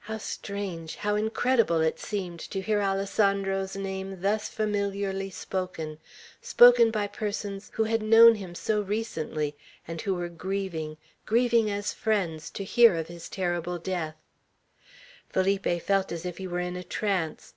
[0.00, 6.00] How strange, how incredible it seemed, to hear Alessandro's name thus familiarly spoken,
[6.42, 9.54] spoken by persons who had known him so recently,
[9.86, 14.16] and who were grieving, grieving as friends, to hear of his terrible death!
[15.30, 17.54] Felipe felt as if he were in a trance.